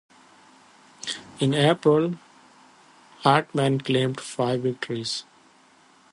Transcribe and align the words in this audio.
In 1.39 1.53
April 1.53 2.15
Hartmann 3.23 3.81
claimed 3.81 4.19
five 4.19 4.63
victories. 4.63 5.25